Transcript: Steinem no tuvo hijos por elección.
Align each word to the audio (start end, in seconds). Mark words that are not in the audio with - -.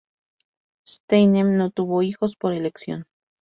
Steinem 0.83 1.57
no 1.57 1.69
tuvo 1.69 2.01
hijos 2.01 2.35
por 2.35 2.53
elección. 2.53 3.05